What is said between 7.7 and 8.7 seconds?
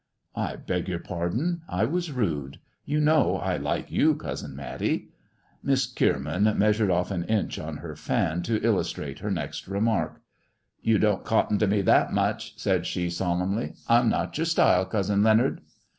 her fan to